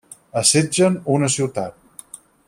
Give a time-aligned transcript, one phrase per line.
[0.41, 1.77] Assetgen una ciutat.